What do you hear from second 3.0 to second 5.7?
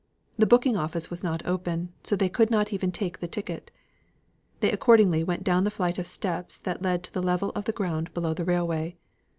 the ticket. They accordingly went down the